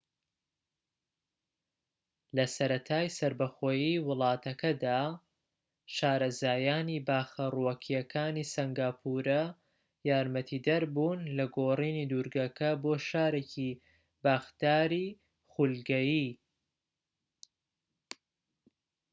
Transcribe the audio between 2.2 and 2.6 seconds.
لە